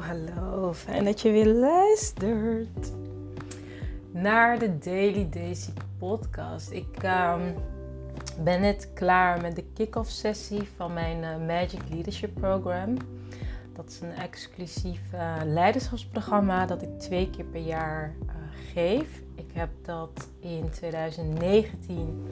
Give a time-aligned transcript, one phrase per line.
[0.00, 0.72] hallo.
[0.72, 2.92] Fijn dat je weer luistert
[4.10, 6.70] naar de Daily Daisy podcast.
[6.70, 7.54] Ik um,
[8.44, 12.96] ben net klaar met de kick-off sessie van mijn uh, Magic Leadership Program.
[13.72, 18.32] Dat is een exclusief uh, leiderschapsprogramma dat ik twee keer per jaar uh,
[18.72, 19.22] geef.
[19.34, 22.26] Ik heb dat in 2019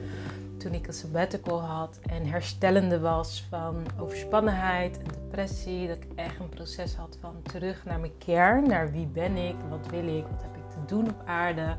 [0.67, 5.87] toen ik een sabbatical had en herstellende was van overspannenheid en depressie.
[5.87, 9.55] Dat ik echt een proces had van terug naar mijn kern, naar wie ben ik,
[9.69, 11.77] wat wil ik, wat heb ik te doen op aarde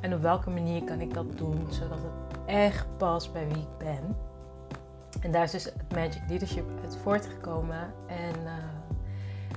[0.00, 3.78] en op welke manier kan ik dat doen zodat het echt past bij wie ik
[3.78, 4.16] ben.
[5.20, 7.94] En daar is dus het Magic Leadership uit voortgekomen.
[8.06, 8.52] En uh,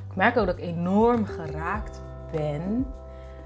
[0.10, 2.02] ik merk ook dat ik enorm geraakt
[2.32, 2.86] ben.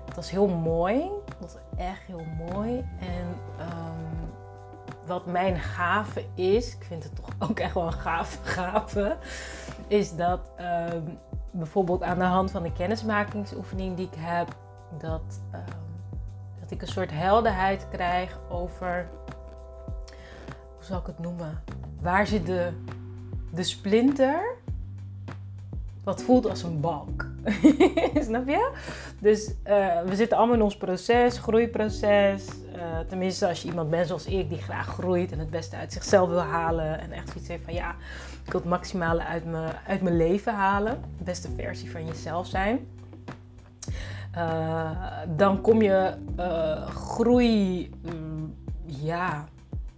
[0.05, 1.09] Dat was heel mooi.
[1.25, 2.85] Dat was echt heel mooi.
[2.99, 3.27] En
[3.59, 3.88] um,
[5.09, 9.17] wat mijn gave is, ik vind het toch ook echt wel een gave gave,
[9.87, 10.39] is dat
[10.93, 11.17] um,
[11.51, 14.55] bijvoorbeeld aan de hand van de kennismakingsoefening die ik heb,
[14.99, 15.61] dat, um,
[16.59, 19.09] dat ik een soort helderheid krijg over,
[20.75, 21.63] hoe zal ik het noemen,
[22.01, 22.71] waar zit de,
[23.53, 24.57] de splinter
[26.03, 27.25] wat voelt als een balk.
[28.27, 28.71] Snap je?
[29.19, 32.45] Dus uh, we zitten allemaal in ons proces, groeiproces.
[32.79, 35.93] Uh, tenminste, als je iemand bent zoals ik, die graag groeit en het beste uit
[35.93, 36.99] zichzelf wil halen.
[36.99, 37.95] En echt zoiets heeft van ja,
[38.45, 41.01] ik wil het maximale uit, me, uit mijn leven halen.
[41.17, 42.87] De beste versie van jezelf zijn.
[44.37, 44.91] Uh,
[45.35, 46.13] dan kom je
[46.95, 48.55] groei, um,
[48.85, 49.45] ja,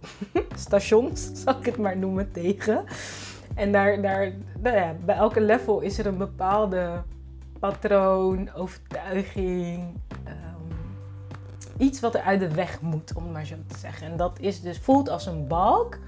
[0.54, 2.84] stations, zal ik het maar noemen, tegen.
[3.54, 7.02] En daar, daar, nou ja, bij elke level is er een bepaalde
[7.58, 9.94] patroon, overtuiging,
[11.82, 14.06] iets wat er uit de weg moet, om het maar zo te zeggen.
[14.06, 15.98] En dat is dus, voelt als een balk.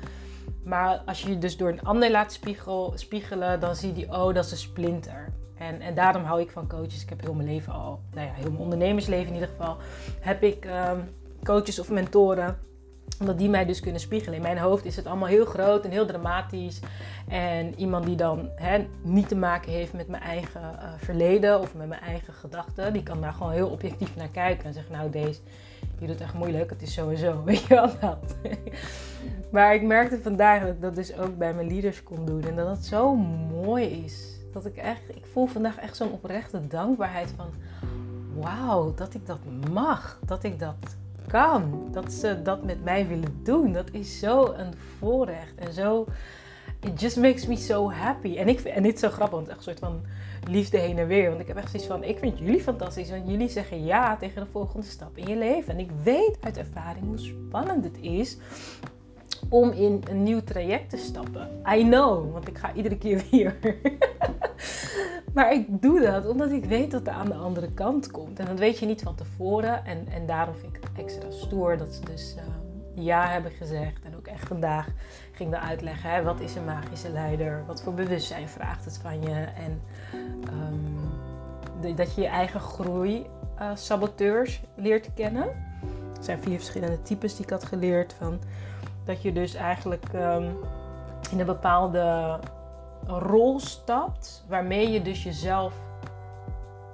[0.65, 4.35] Maar als je je dus door een ander laat spiegel, spiegelen, dan zie je, oh,
[4.35, 5.33] dat is een splinter.
[5.59, 7.03] En, en daarom hou ik van coaches.
[7.03, 9.77] Ik heb heel mijn leven al, nou ja, heel mijn ondernemersleven in ieder geval,
[10.21, 12.59] heb ik um, coaches of mentoren
[13.21, 14.37] omdat die mij dus kunnen spiegelen.
[14.37, 16.81] In mijn hoofd is het allemaal heel groot en heel dramatisch.
[17.29, 21.75] En iemand die dan hè, niet te maken heeft met mijn eigen uh, verleden of
[21.75, 25.11] met mijn eigen gedachten, die kan daar gewoon heel objectief naar kijken en zeggen: Nou,
[25.11, 25.41] deze,
[25.99, 27.43] je doet echt moeilijk, het is sowieso.
[27.45, 28.37] Weet je wel dat?
[29.53, 32.57] maar ik merkte vandaag dat ik dat dus ook bij mijn leaders kon doen en
[32.57, 34.33] dat het zo mooi is.
[34.53, 37.47] Dat ik echt, ik voel vandaag echt zo'n oprechte dankbaarheid van:
[38.35, 39.39] Wauw, dat ik dat
[39.71, 40.97] mag, dat ik dat
[41.27, 41.89] kan.
[41.93, 43.73] Dat ze dat met mij willen doen.
[43.73, 45.55] Dat is zo een voorrecht.
[45.57, 46.07] En zo.
[46.81, 48.37] It just makes me so happy.
[48.37, 50.03] En, ik, en dit is zo grappig, want echt een soort van
[50.49, 51.29] liefde heen en weer.
[51.29, 53.11] Want ik heb echt zoiets van: ik vind jullie fantastisch.
[53.11, 55.73] Want jullie zeggen ja tegen de volgende stap in je leven.
[55.73, 58.37] En ik weet uit ervaring hoe spannend het is
[59.49, 61.49] om in een nieuw traject te stappen.
[61.77, 63.57] I know, want ik ga iedere keer weer.
[65.35, 68.39] Maar ik doe dat omdat ik weet dat het aan de andere kant komt.
[68.39, 69.85] En dat weet je niet van tevoren.
[69.85, 74.05] En, en daarom vind ik het extra stoer dat ze dus um, ja hebben gezegd.
[74.05, 74.89] En ook echt vandaag
[75.33, 77.65] ging we uitleggen, hè, wat is een magische leider?
[77.67, 79.35] Wat voor bewustzijn vraagt het van je?
[79.35, 79.81] En
[81.81, 83.27] de, dat je je eigen groei
[83.61, 85.45] uh, saboteurs leert kennen.
[86.17, 88.39] Er zijn vier verschillende types die ik had geleerd van
[89.05, 90.57] dat je dus eigenlijk um,
[91.31, 92.39] in een bepaalde
[93.07, 95.75] rol stapt, waarmee je dus jezelf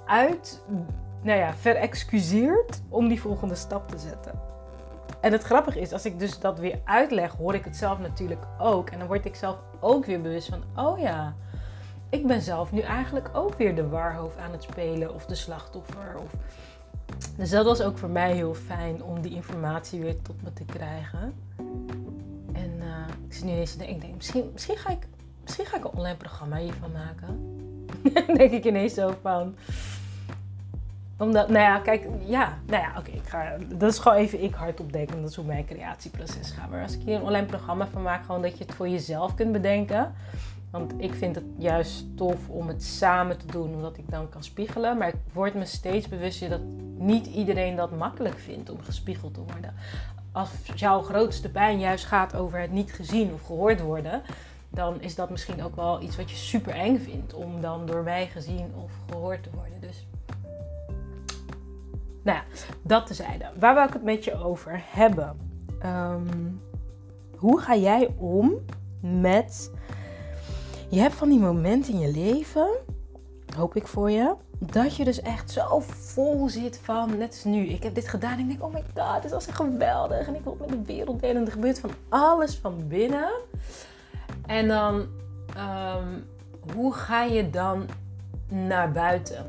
[0.06, 0.62] uit,
[1.22, 4.40] nou ja, verexcuseert om die volgende stap te zetten.
[5.20, 8.44] En het grappige is, als ik dus dat weer uitleg, hoor ik het zelf natuurlijk
[8.58, 8.90] ook.
[8.90, 11.34] En dan word ik zelf ook weer bewust van, oh ja,
[12.08, 16.16] ik ben zelf nu eigenlijk ook weer de waarhoofd aan het spelen of de slachtoffer.
[16.24, 16.34] Of...
[17.36, 20.64] Dus dat was ook voor mij heel fijn om die informatie weer tot me te
[20.64, 21.34] krijgen.
[22.52, 22.86] En uh,
[23.26, 25.06] ik zit nu ineens te denken, ik denk, misschien, misschien, ga ik,
[25.42, 27.58] misschien ga ik een online programma hiervan maken.
[28.38, 29.54] denk ik ineens zo van.
[31.18, 34.54] Omdat, nou ja, kijk, ja, nou ja, oké, ik ga, dat is gewoon even ik
[34.54, 35.20] hardop denken.
[35.20, 36.70] Dat is hoe mijn creatieproces gaat.
[36.70, 39.34] Maar als ik hier een online programma van maak, gewoon dat je het voor jezelf
[39.34, 40.14] kunt bedenken.
[40.70, 44.42] Want ik vind het juist tof om het samen te doen, omdat ik dan kan
[44.42, 44.98] spiegelen.
[44.98, 46.60] Maar ik word me steeds bewust dat
[46.96, 49.74] niet iedereen dat makkelijk vindt om gespiegeld te worden
[50.32, 54.22] als jouw grootste pijn juist gaat over het niet gezien of gehoord worden,
[54.70, 58.02] dan is dat misschien ook wel iets wat je super eng vindt om dan door
[58.02, 59.80] mij gezien of gehoord te worden.
[59.80, 60.06] Dus,
[62.22, 62.44] nou ja,
[62.82, 63.50] dat tezijde.
[63.58, 65.38] Waar wil ik het met je over hebben?
[65.84, 66.60] Um,
[67.36, 68.54] hoe ga jij om
[69.00, 69.70] met.
[70.88, 72.68] Je hebt van die momenten in je leven,
[73.56, 77.66] hoop ik voor je, dat je dus echt zo vol zit van, net als nu,
[77.66, 80.34] ik heb dit gedaan en ik denk, oh my god, dit was echt geweldig en
[80.34, 83.30] ik wil met de wereld delen en er gebeurt van alles van binnen.
[84.50, 84.94] En dan,
[85.56, 86.26] um,
[86.74, 87.86] hoe ga je dan
[88.48, 89.46] naar buiten.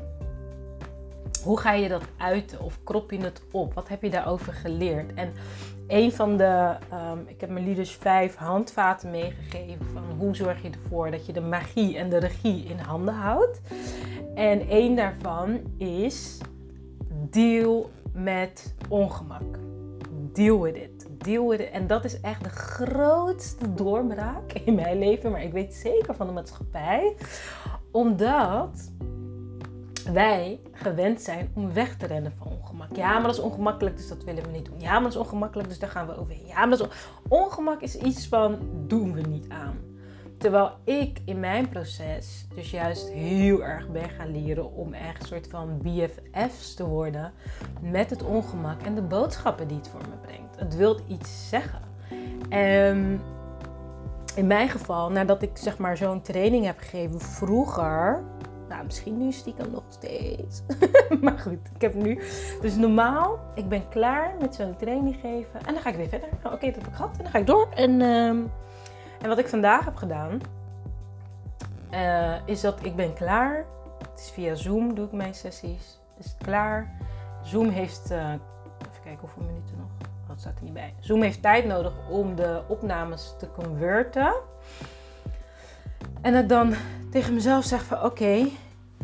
[1.44, 3.74] Hoe ga je dat uiten of krop je het op?
[3.74, 5.14] Wat heb je daarover geleerd?
[5.14, 5.32] En
[5.88, 10.70] een van de, um, ik heb mijn leaders vijf handvaten meegegeven van hoe zorg je
[10.70, 13.60] ervoor dat je de magie en de regie in handen houdt.
[14.34, 16.38] En één daarvan is
[17.30, 19.58] deal met ongemak.
[20.32, 20.91] Deal with it.
[21.22, 21.52] Deal.
[21.52, 26.26] En dat is echt de grootste doorbraak in mijn leven, maar ik weet zeker van
[26.26, 27.16] de maatschappij.
[27.90, 28.90] Omdat
[30.12, 32.96] wij gewend zijn om weg te rennen van ongemak.
[32.96, 34.80] Ja, maar dat is ongemakkelijk, dus dat willen we niet doen.
[34.80, 36.46] Ja, maar dat is ongemakkelijk, dus daar gaan we overheen.
[36.46, 36.96] Ja, maar dat is
[37.28, 39.91] ongemak is iets van doen we niet aan.
[40.42, 45.28] Terwijl ik in mijn proces dus juist heel erg ben gaan leren om echt een
[45.28, 47.32] soort van BFF's te worden
[47.80, 50.58] met het ongemak en de boodschappen die het voor me brengt.
[50.58, 51.80] Het wil iets zeggen.
[52.48, 53.20] En
[54.34, 58.22] in mijn geval, nadat ik zeg maar zo'n training heb gegeven vroeger,
[58.68, 60.62] nou, misschien nu stiekem nog steeds.
[61.22, 62.20] maar goed, ik heb nu.
[62.60, 65.60] Dus normaal, ik ben klaar met zo'n training geven.
[65.66, 66.28] En dan ga ik weer verder.
[66.42, 67.16] Nou, oké, dat heb ik gehad.
[67.16, 67.68] En dan ga ik door.
[67.74, 68.38] En, ehm,
[69.22, 70.40] en wat ik vandaag heb gedaan,
[71.92, 73.64] uh, is dat ik ben klaar.
[74.10, 76.00] Het is via Zoom doe ik mijn sessies.
[76.18, 76.90] Is het klaar.
[77.42, 79.86] Zoom heeft, uh, even kijken hoeveel minuten nog.
[80.22, 80.94] Oh, dat staat er niet bij.
[81.00, 84.34] Zoom heeft tijd nodig om de opnames te converten.
[86.20, 86.74] En dat ik dan
[87.10, 88.46] tegen mezelf zeg van oké,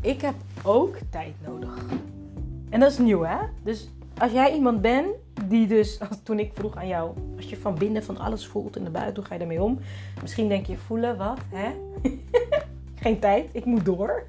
[0.01, 1.75] ik heb ook tijd nodig.
[2.71, 3.39] En dat is nieuw hè.
[3.63, 5.09] Dus als jij iemand bent
[5.45, 8.83] die dus, toen ik vroeg aan jou, als je van binnen van alles voelt en
[8.83, 9.79] naar buiten, hoe ga je daarmee om?
[10.21, 11.71] Misschien denk je, voelen, wat, hè?
[13.03, 14.23] Geen tijd, ik moet door.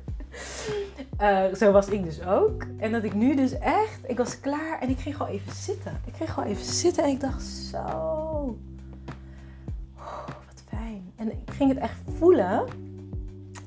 [1.21, 2.65] Uh, zo was ik dus ook.
[2.77, 6.01] En dat ik nu dus echt, ik was klaar en ik ging gewoon even zitten.
[6.05, 8.57] Ik ging gewoon even zitten en ik dacht, zo,
[10.47, 11.11] wat fijn.
[11.15, 12.65] En ik ging het echt voelen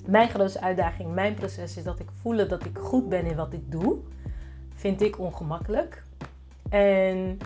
[0.07, 3.53] mijn grootste uitdaging, mijn proces is dat ik voel dat ik goed ben in wat
[3.53, 3.97] ik doe.
[4.75, 6.03] Vind ik ongemakkelijk.
[6.73, 7.39] En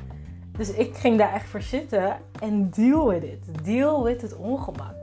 [0.57, 3.65] dus ik ging daar echt voor zitten en deal with it.
[3.65, 4.95] Deal with het ongemak.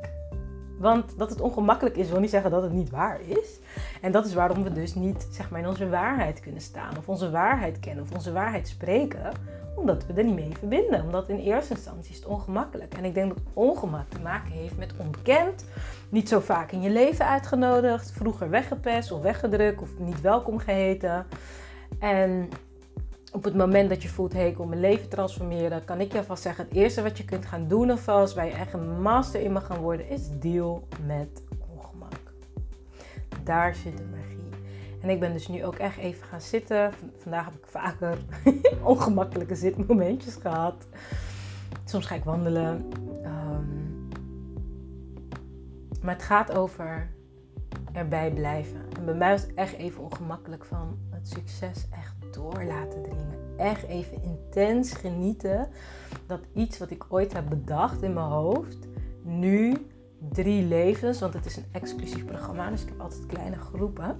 [0.80, 3.60] Want dat het ongemakkelijk is, wil niet zeggen dat het niet waar is.
[4.02, 6.98] En dat is waarom we dus niet zeg maar, in onze waarheid kunnen staan.
[6.98, 8.04] Of onze waarheid kennen.
[8.04, 9.32] Of onze waarheid spreken.
[9.76, 11.04] Omdat we er niet mee verbinden.
[11.04, 12.94] Omdat in eerste instantie is het ongemakkelijk.
[12.94, 15.66] En ik denk dat ongemak te maken heeft met onbekend.
[16.10, 18.12] Niet zo vaak in je leven uitgenodigd.
[18.12, 19.82] Vroeger weggepest of weggedrukt.
[19.82, 21.26] Of niet welkom geheten.
[22.00, 22.50] En
[23.34, 26.18] op het moment dat je voelt, hey, ik wil mijn leven transformeren, kan ik je
[26.18, 29.42] alvast zeggen, het eerste wat je kunt gaan doen alvast, waar je echt een master
[29.42, 31.44] in mag gaan worden, is deal met
[31.76, 32.34] ongemak.
[33.44, 34.50] Daar zit de magie.
[35.02, 36.92] En ik ben dus nu ook echt even gaan zitten.
[37.18, 38.18] Vandaag heb ik vaker
[38.94, 40.88] ongemakkelijke zitmomentjes gehad.
[41.86, 42.90] Soms ga ik wandelen.
[43.26, 44.10] Um,
[46.02, 47.10] maar het gaat over
[47.94, 48.82] erbij blijven.
[48.98, 53.58] En bij mij was het echt even ongemakkelijk van het succes echt door laten dringen.
[53.58, 55.70] Echt even intens genieten
[56.28, 58.88] dat iets wat ik ooit heb bedacht in mijn hoofd,
[59.22, 59.88] nu
[60.30, 64.20] drie levens, want het is een exclusief programma, dus ik heb altijd kleine groepen,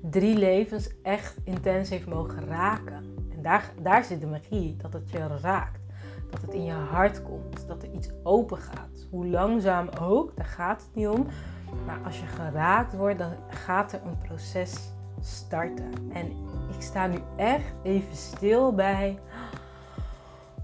[0.00, 3.16] drie levens echt intens heeft mogen raken.
[3.30, 5.82] En daar, daar zit de magie, dat het je raakt.
[6.30, 9.06] Dat het in je hart komt, dat er iets open gaat.
[9.10, 11.26] Hoe langzaam ook, daar gaat het niet om.
[11.86, 14.92] Maar als je geraakt wordt, dan gaat er een proces
[15.24, 15.92] starten.
[16.12, 16.26] En
[16.76, 19.18] ik sta nu echt even stil bij.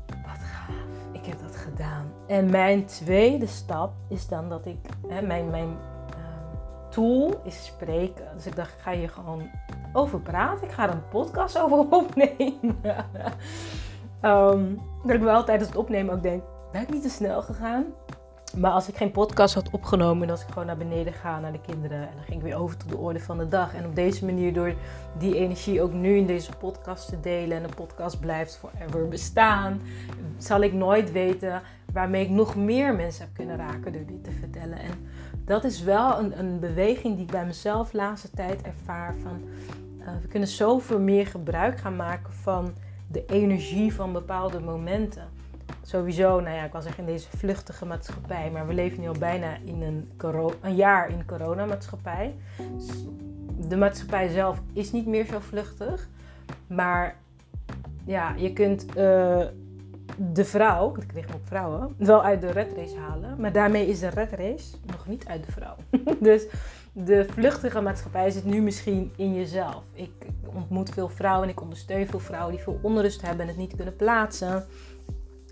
[0.06, 2.12] Wat gaaf, ik heb dat gedaan.
[2.26, 5.76] En mijn tweede stap is dan dat ik, hè, mijn, mijn
[6.10, 8.24] ehm, tool is spreken.
[8.34, 9.50] Dus ik dacht, ik ga hier gewoon
[9.92, 10.66] over praten.
[10.66, 12.76] Ik ga er een podcast over opnemen.
[14.22, 17.84] um, dat ik wel tijdens het opnemen ook denk, ben ik niet te snel gegaan?
[18.56, 21.52] Maar als ik geen podcast had opgenomen, dan als ik gewoon naar beneden ga naar
[21.52, 21.98] de kinderen.
[21.98, 23.74] En dan ging ik weer over tot de orde van de dag.
[23.74, 24.74] En op deze manier, door
[25.18, 27.56] die energie ook nu in deze podcast te delen.
[27.56, 29.80] En de podcast blijft forever bestaan.
[30.38, 34.30] Zal ik nooit weten waarmee ik nog meer mensen heb kunnen raken door dit te
[34.30, 34.78] vertellen.
[34.78, 35.08] En
[35.44, 39.14] dat is wel een, een beweging die ik bij mezelf laatste tijd ervaar.
[39.22, 39.40] Van,
[40.00, 42.72] uh, we kunnen zoveel meer gebruik gaan maken van
[43.06, 45.29] de energie van bepaalde momenten
[45.90, 49.18] sowieso, nou ja, ik was zeggen in deze vluchtige maatschappij, maar we leven nu al
[49.18, 50.10] bijna in een,
[50.60, 52.34] een jaar in coronamaatschappij.
[52.76, 53.04] Dus
[53.68, 56.08] de maatschappij zelf is niet meer zo vluchtig,
[56.66, 57.16] maar
[58.04, 58.94] ja, je kunt uh,
[60.16, 64.00] de vrouw, ik kreeg op vrouwen, wel uit de red race halen, maar daarmee is
[64.00, 65.76] de red race nog niet uit de vrouw.
[66.30, 66.46] dus
[66.92, 69.82] de vluchtige maatschappij zit nu misschien in jezelf.
[69.92, 73.56] Ik ontmoet veel vrouwen en ik ondersteun veel vrouwen die veel onrust hebben en het
[73.56, 74.66] niet kunnen plaatsen.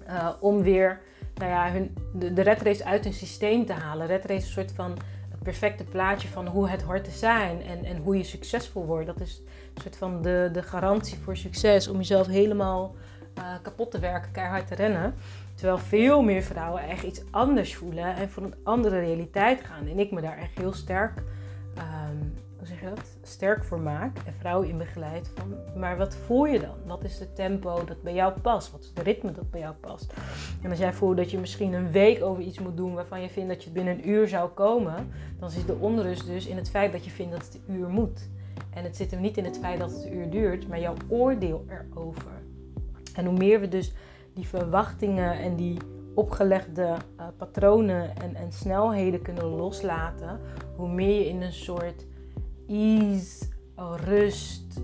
[0.08, 1.00] Uh, om weer
[1.34, 4.06] nou ja, hun, de, de red race uit hun systeem te halen.
[4.06, 4.98] Red race is een soort van
[5.42, 9.06] perfecte plaatje van hoe het hoort te zijn en, en hoe je succesvol wordt.
[9.06, 9.42] Dat is
[9.74, 12.94] een soort van de, de garantie voor succes om jezelf helemaal
[13.38, 15.14] uh, kapot te werken, keihard te rennen.
[15.54, 19.86] Terwijl veel meer vrouwen echt iets anders voelen en voor een andere realiteit gaan.
[19.86, 21.22] En ik me daar echt heel sterk
[21.78, 22.34] um,
[22.66, 26.58] zeg je dat, sterk voor maak en vrouwen in begeleid van, maar wat voel je
[26.58, 26.76] dan?
[26.86, 28.70] Wat is het tempo dat bij jou past?
[28.70, 30.12] Wat is het ritme dat bij jou past?
[30.62, 33.28] En als jij voelt dat je misschien een week over iets moet doen waarvan je
[33.28, 36.70] vindt dat je binnen een uur zou komen, dan zit de onrust dus in het
[36.70, 38.28] feit dat je vindt dat het een uur moet.
[38.74, 40.94] En het zit hem niet in het feit dat het een uur duurt, maar jouw
[41.08, 42.42] oordeel erover.
[43.14, 43.92] En hoe meer we dus
[44.34, 45.78] die verwachtingen en die
[46.14, 50.40] opgelegde uh, patronen en, en snelheden kunnen loslaten,
[50.76, 52.06] hoe meer je in een soort
[54.08, 54.80] rust,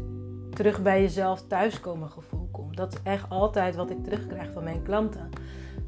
[0.50, 2.76] terug bij jezelf thuiskomen gevoel komt.
[2.76, 5.30] Dat is echt altijd wat ik terugkrijg van mijn klanten.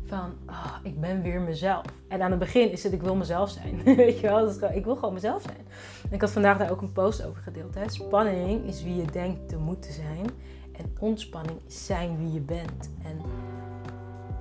[0.07, 1.85] Van, oh, ik ben weer mezelf.
[2.09, 3.83] En aan het begin is het, ik wil mezelf zijn.
[3.97, 5.67] Weet je wel, ik wil gewoon mezelf zijn.
[6.11, 7.75] Ik had vandaag daar ook een post over gedeeld.
[7.75, 7.88] Hè.
[7.88, 10.26] Spanning is wie je denkt te moeten zijn.
[10.73, 12.91] En ontspanning is zijn wie je bent.
[13.05, 13.21] En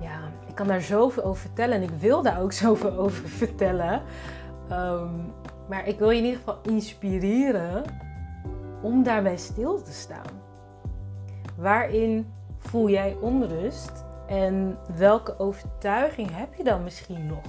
[0.00, 1.74] ja, ik kan daar zoveel over vertellen.
[1.74, 4.02] En ik wil daar ook zoveel over vertellen.
[4.68, 5.14] Ehm,
[5.68, 7.84] maar ik wil je in ieder geval inspireren
[8.82, 10.44] om daarbij stil te staan.
[11.56, 17.44] Waarin voel jij onrust en welke overtuiging heb je dan misschien nog?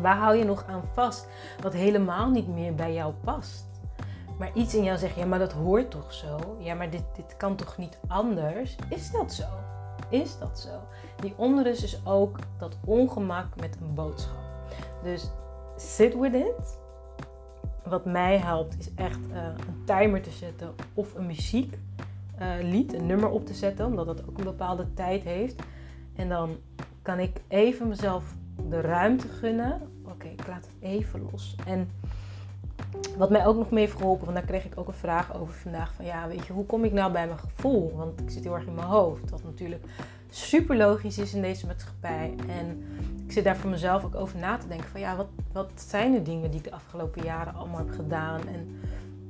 [0.00, 1.26] Waar hou je nog aan vast
[1.62, 3.68] wat helemaal niet meer bij jou past?
[4.38, 6.56] Maar iets in jou zegt, ja, maar dat hoort toch zo?
[6.58, 8.76] Ja, maar dit, dit kan toch niet anders?
[8.88, 9.44] Is dat zo?
[10.08, 10.80] Is dat zo?
[11.16, 14.38] Die onrust is ook dat ongemak met een boodschap.
[15.02, 15.30] Dus
[15.76, 16.78] sit with it
[17.84, 23.06] wat mij helpt is echt uh, een timer te zetten of een muzieklied, uh, een
[23.06, 25.62] nummer op te zetten, omdat dat ook een bepaalde tijd heeft.
[26.16, 26.56] En dan
[27.02, 28.34] kan ik even mezelf
[28.68, 29.80] de ruimte gunnen.
[30.04, 31.56] Oké, ik laat het even los.
[31.66, 31.90] En
[33.16, 35.54] wat mij ook nog mee heeft geholpen, want daar kreeg ik ook een vraag over
[35.54, 35.94] vandaag.
[35.94, 37.92] Van ja, weet je, hoe kom ik nou bij mijn gevoel?
[37.96, 39.30] Want ik zit heel erg in mijn hoofd.
[39.30, 39.84] Wat natuurlijk
[40.30, 42.34] super logisch is in deze maatschappij.
[42.48, 42.84] En
[43.26, 46.12] ik zit daar voor mezelf ook over na te denken van ja, wat, wat zijn
[46.12, 48.40] de dingen die ik de afgelopen jaren allemaal heb gedaan?
[48.40, 48.80] En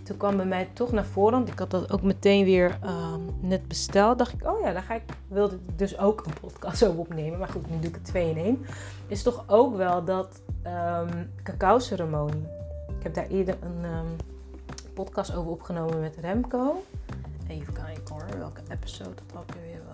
[0.02, 3.36] toen kwam bij mij toch naar voren, want ik had dat ook meteen weer um,
[3.40, 4.18] net besteld.
[4.18, 7.38] Dacht ik, oh ja, daar ga ik, wilde ik dus ook een podcast over opnemen.
[7.38, 8.66] Maar goed, nu doe ik het twee in één.
[9.06, 12.46] Is toch ook wel dat um, cacao-ceremonie.
[12.98, 14.16] Ik heb daar eerder een um,
[14.94, 16.82] podcast over opgenomen met Remco.
[17.48, 19.89] Even kijken hoor, welke episode dat ook weer was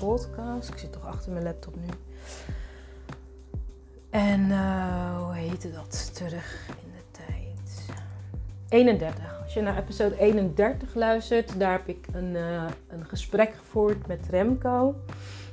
[0.00, 0.68] podcast.
[0.68, 1.86] Ik zit toch achter mijn laptop nu.
[4.10, 6.14] En uh, hoe heette dat?
[6.14, 7.88] Terug in de tijd.
[8.68, 9.40] 31.
[9.42, 14.26] Als je naar episode 31 luistert, daar heb ik een, uh, een gesprek gevoerd met
[14.30, 14.94] Remco.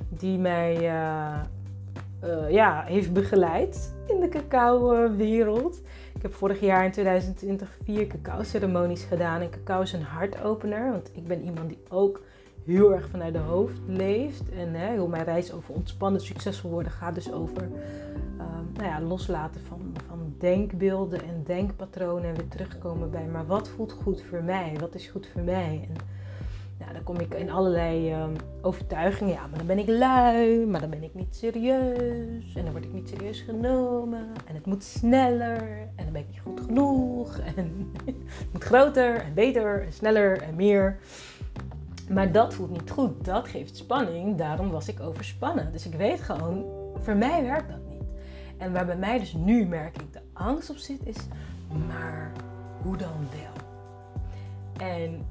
[0.09, 5.81] Die mij uh, ja, heeft begeleid in de cacao-wereld.
[6.15, 9.41] Ik heb vorig jaar in 2020 vier cacao-ceremonies gedaan.
[9.41, 12.21] En cacao is een hartopener, want ik ben iemand die ook
[12.67, 14.49] heel erg vanuit de hoofd leeft.
[14.49, 19.01] En hè, heel mijn reis over ontspannen, succesvol worden gaat dus over um, nou ja,
[19.01, 22.29] loslaten van, van denkbeelden en denkpatronen.
[22.29, 24.75] En weer terugkomen bij, maar wat voelt goed voor mij?
[24.79, 25.87] Wat is goed voor mij?
[25.89, 25.95] En
[26.79, 29.33] nou, dan kom ik in allerlei um, overtuigingen.
[29.33, 32.55] Ja, maar dan ben ik lui, maar dan ben ik niet serieus.
[32.55, 34.27] En dan word ik niet serieus genomen.
[34.45, 35.61] En het moet sneller.
[35.95, 37.37] En dan ben ik niet goed genoeg.
[37.37, 40.97] En het moet groter en beter en sneller en meer.
[42.09, 43.25] Maar dat voelt niet goed.
[43.25, 44.37] Dat geeft spanning.
[44.37, 45.71] Daarom was ik overspannen.
[45.71, 48.03] Dus ik weet gewoon, voor mij werkt dat niet.
[48.57, 51.17] En waar bij mij dus nu merk ik de angst op zit, is,
[51.87, 52.31] maar
[52.81, 53.65] hoe dan wel?
[54.87, 55.25] En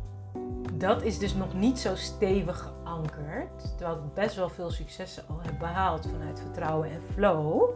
[0.72, 3.76] dat is dus nog niet zo stevig geankerd.
[3.76, 7.70] Terwijl ik best wel veel successen al heb behaald vanuit vertrouwen en flow.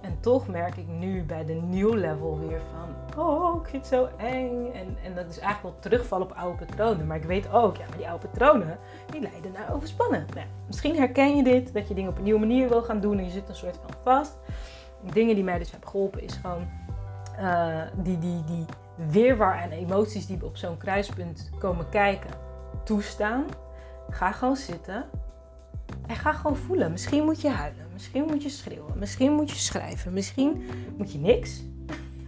[0.00, 3.94] En toch merk ik nu bij de nieuw level weer van, oh, ik vind het
[3.94, 4.72] zo eng.
[4.72, 7.06] En, en dat is eigenlijk wel terugvallen op oude patronen.
[7.06, 8.78] Maar ik weet ook, ja, maar die oude patronen,
[9.10, 10.26] die leiden naar overspannen.
[10.34, 13.18] Nou, misschien herken je dit, dat je dingen op een nieuwe manier wil gaan doen
[13.18, 14.38] en je zit een soort van vast.
[15.12, 16.68] Dingen die mij dus hebben geholpen is gewoon
[17.40, 18.64] uh, die, die, die
[19.08, 22.30] weerwar en emoties die op zo'n kruispunt komen kijken,
[22.84, 23.44] toestaan.
[24.10, 25.04] Ga gewoon zitten
[26.06, 26.90] en ga gewoon voelen.
[26.90, 27.89] Misschien moet je huilen.
[28.00, 28.98] Misschien moet je schreeuwen.
[28.98, 30.12] Misschien moet je schrijven.
[30.12, 31.62] Misschien moet je niks.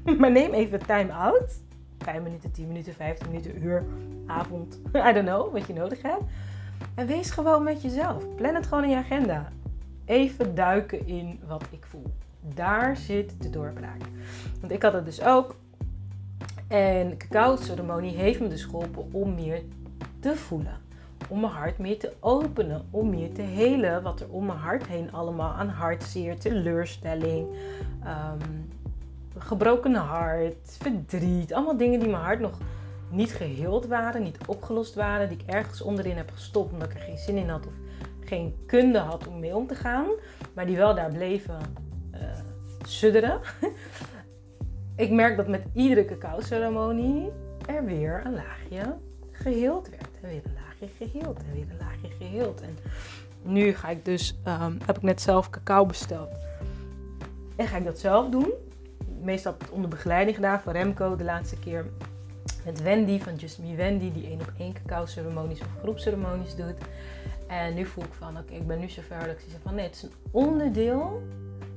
[0.19, 1.53] Maar neem even time out.
[1.99, 3.85] 5 minuten, 10 minuten, 15 minuten, uur,
[4.27, 4.81] avond.
[5.09, 6.23] I don't know wat je nodig hebt.
[6.95, 8.35] En wees gewoon met jezelf.
[8.35, 9.53] Plan het gewoon in je agenda.
[10.05, 12.15] Even duiken in wat ik voel.
[12.55, 14.03] Daar zit de doorbraak.
[14.61, 15.57] Want ik had het dus ook.
[16.69, 19.63] En cacao-ceremonie heeft me dus geholpen om meer
[20.21, 20.81] te voelen
[21.29, 24.87] om mijn hart meer te openen, om meer te helen wat er om mijn hart
[24.87, 27.47] heen allemaal aan hartzeer, teleurstelling,
[28.05, 28.69] um,
[29.39, 31.53] gebroken hart, verdriet.
[31.53, 32.59] Allemaal dingen die mijn hart nog
[33.11, 35.29] niet geheeld waren, niet opgelost waren.
[35.29, 37.73] Die ik ergens onderin heb gestopt omdat ik er geen zin in had of
[38.21, 40.07] geen kunde had om mee om te gaan.
[40.55, 41.59] Maar die wel daar bleven
[42.15, 42.21] uh,
[42.87, 43.41] sudderen.
[44.97, 47.31] ik merk dat met iedere cacao-ceremonie
[47.67, 48.97] er weer een laagje
[49.31, 50.09] geheeld werd.
[50.23, 50.62] En weer een laagje
[50.97, 52.61] geheeld en weer een laagje geheeld.
[52.61, 52.79] En
[53.43, 56.31] nu ga ik dus, um, heb ik net zelf cacao besteld.
[57.57, 58.53] En ga ik dat zelf doen.
[59.23, 61.87] Meestal heb het onder begeleiding gedaan van Remco de laatste keer.
[62.65, 66.77] Met Wendy van Just Me Wendy, die één op één cacao ceremonies of groepceremonies doet.
[67.47, 69.85] En nu voel ik van, oké, ik ben nu zover dat ik zeg van, nee,
[69.85, 71.23] het is een onderdeel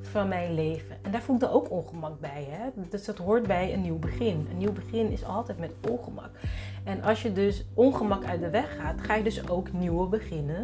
[0.02, 0.98] van mijn leven.
[1.02, 2.48] En daar voel ik er ook ongemak bij.
[2.50, 2.70] Hè?
[2.90, 4.48] Dus dat hoort bij een nieuw begin.
[4.52, 6.30] Een nieuw begin is altijd met ongemak.
[6.86, 10.64] En als je dus ongemak uit de weg gaat, ga je dus ook nieuwe beginnen.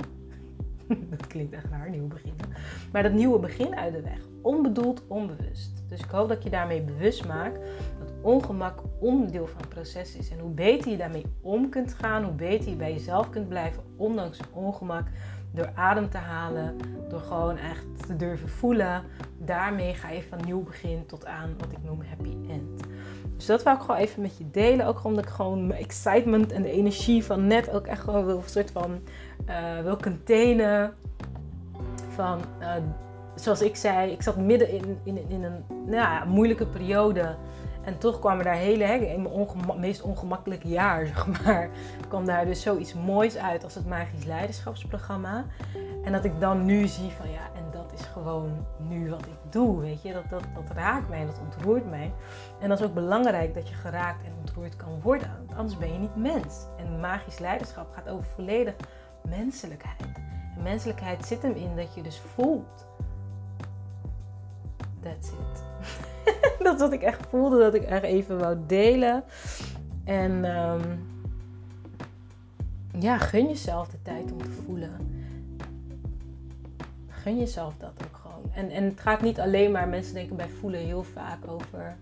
[1.09, 2.47] dat klinkt echt raar, nieuw beginnen.
[2.91, 4.19] Maar dat nieuwe begin uit de weg.
[4.41, 5.83] Onbedoeld, onbewust.
[5.87, 7.59] Dus ik hoop dat je daarmee bewust maakt
[7.99, 10.29] dat ongemak onderdeel van het proces is.
[10.29, 13.83] En hoe beter je daarmee om kunt gaan, hoe beter je bij jezelf kunt blijven,
[13.95, 15.07] ondanks ongemak,
[15.51, 16.77] door adem te halen,
[17.09, 19.03] door gewoon echt te durven voelen.
[19.37, 22.83] Daarmee ga je van nieuw begin tot aan wat ik noem happy end.
[23.41, 24.85] Dus dat wil ik gewoon even met je delen.
[24.85, 28.43] Ook omdat ik gewoon mijn excitement en de energie van net ook echt gewoon wil,
[28.45, 28.99] soort van,
[29.49, 29.97] uh, wil.
[32.15, 32.73] Van, uh,
[33.35, 37.35] zoals ik zei, ik zat midden in, in, in een nou ja, moeilijke periode.
[37.83, 41.69] En toch kwamen daar hele, hè, in mijn meest ongemakkelijke jaar, zeg maar,
[42.07, 45.45] kwam daar dus zoiets moois uit als het Magisch Leiderschapsprogramma.
[46.03, 47.70] En dat ik dan nu zie van ja, en
[48.05, 50.13] gewoon nu wat ik doe, weet je.
[50.13, 52.13] Dat, dat, dat raakt mij, dat ontroert mij.
[52.59, 55.99] En dat is ook belangrijk dat je geraakt en ontroerd kan worden, anders ben je
[55.99, 56.65] niet mens.
[56.77, 58.75] En magisch leiderschap gaat over volledig
[59.29, 60.01] menselijkheid.
[60.55, 62.85] En menselijkheid zit hem in dat je dus voelt.
[64.99, 65.63] That's it.
[66.63, 69.23] dat is wat ik echt voelde, dat ik echt even wou delen.
[70.03, 71.09] En um,
[72.99, 75.20] ja, gun jezelf de tijd om te voelen.
[77.21, 78.51] Gun jezelf dat ook gewoon.
[78.53, 81.97] En, en het gaat niet alleen maar, mensen denken bij voelen heel vaak over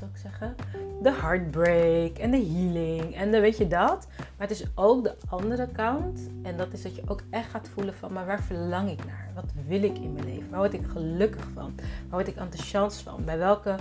[0.00, 0.56] zou ik zeggen,
[1.02, 4.06] de heartbreak en de healing en de weet je dat.
[4.16, 6.30] Maar het is ook de andere kant.
[6.42, 9.30] En dat is dat je ook echt gaat voelen van, maar waar verlang ik naar?
[9.34, 10.50] Wat wil ik in mijn leven?
[10.50, 11.72] Waar word ik gelukkig van?
[11.76, 13.24] Waar word ik enthousiast van?
[13.24, 13.76] Bij welke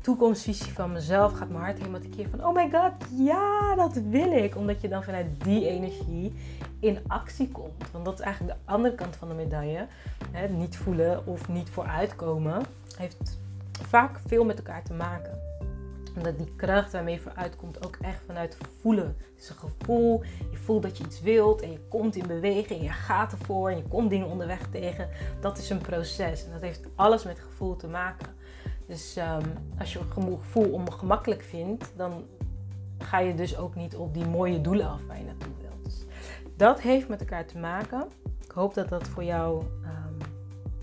[0.00, 4.32] toekomstvisie van mezelf gaat mijn hart helemaal keer van, oh my god, ja, dat wil
[4.32, 4.56] ik.
[4.56, 6.34] Omdat je dan vanuit die energie
[6.80, 7.90] in actie komt.
[7.92, 9.86] Want dat is eigenlijk de andere kant van de medaille.
[10.50, 12.62] Niet voelen of niet vooruitkomen
[12.96, 13.38] heeft
[13.88, 15.42] vaak veel met elkaar te maken
[16.16, 19.16] omdat die kracht waarmee je vooruit komt ook echt vanuit voelen.
[19.34, 20.22] Het is een gevoel.
[20.50, 22.78] Je voelt dat je iets wilt en je komt in beweging.
[22.78, 25.08] En je gaat ervoor en je komt dingen onderweg tegen.
[25.40, 26.44] Dat is een proces.
[26.44, 28.28] En dat heeft alles met gevoel te maken.
[28.92, 32.24] Dus um, als je een gevoel ongemakkelijk vindt, dan
[32.98, 35.84] ga je dus ook niet op die mooie doelen af waar je naartoe wilt.
[35.84, 36.04] Dus
[36.56, 38.08] dat heeft met elkaar te maken.
[38.44, 40.16] Ik hoop dat dat voor jou um,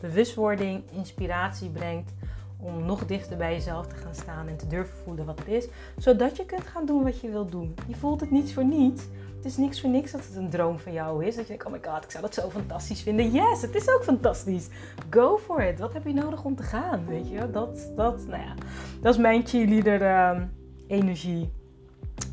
[0.01, 2.13] bewustwording, inspiratie brengt
[2.61, 5.67] om nog dichter bij jezelf te gaan staan en te durven voelen wat het is.
[5.97, 7.75] Zodat je kunt gaan doen wat je wilt doen.
[7.87, 9.03] Je voelt het niets voor niets.
[9.35, 11.35] Het is niks voor niks dat het een droom van jou is.
[11.35, 13.31] Dat je denkt, oh my god, ik zou dat zo fantastisch vinden.
[13.31, 14.67] Yes, het is ook fantastisch.
[15.09, 15.79] Go for it.
[15.79, 17.05] Wat heb je nodig om te gaan?
[17.05, 18.53] Weet je, dat, dat, nou ja,
[19.01, 20.41] dat is mijn cheerleader uh,
[20.87, 21.51] energie.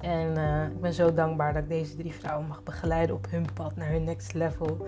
[0.00, 3.46] En uh, ik ben zo dankbaar dat ik deze drie vrouwen mag begeleiden op hun
[3.54, 4.86] pad naar hun next level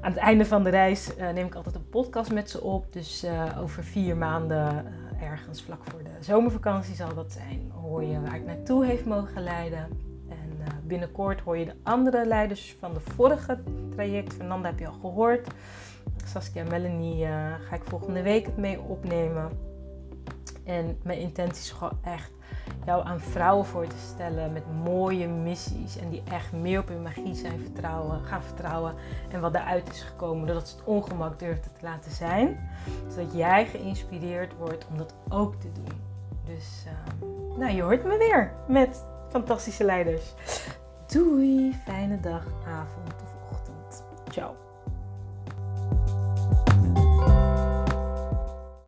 [0.00, 2.92] aan het einde van de reis uh, neem ik altijd een podcast met ze op.
[2.92, 8.04] Dus uh, over vier maanden, uh, ergens vlak voor de zomervakantie zal dat zijn, hoor
[8.04, 9.88] je waar ik naartoe heeft mogen leiden.
[10.28, 13.58] En binnenkort hoor je de andere leiders van de vorige
[13.90, 14.34] traject.
[14.34, 15.48] Fernanda heb je al gehoord.
[16.24, 17.26] Saskia en Melanie
[17.68, 19.50] ga ik volgende week mee opnemen.
[20.64, 22.30] En mijn intentie is gewoon echt
[22.88, 25.96] jou aan vrouwen voor te stellen met mooie missies.
[25.96, 28.94] En die echt meer op hun magie zijn vertrouwen, gaan vertrouwen.
[29.30, 32.70] En wat daaruit is gekomen, dat ze het ongemak durven te laten zijn.
[33.08, 36.00] Zodat jij geïnspireerd wordt om dat ook te doen.
[36.44, 40.34] Dus uh, nou, je hoort me weer met fantastische leiders.
[41.06, 44.04] Doei, fijne dag, avond of ochtend.
[44.28, 44.67] Ciao.